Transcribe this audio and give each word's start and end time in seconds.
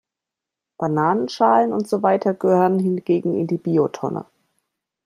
Bananenschalen 0.79 1.71
und 1.73 1.87
so 1.87 2.01
weiter 2.01 2.33
gehören 2.33 2.79
hingegen 2.79 3.35
in 3.39 3.45
die 3.45 3.59
Biotonne. 3.59 4.25